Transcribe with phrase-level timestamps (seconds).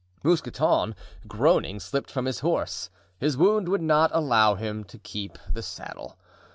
[0.23, 0.95] Mousqueton,
[1.27, 6.17] groaning, slipped from his horse, his wound not allowing him to keep the saddle.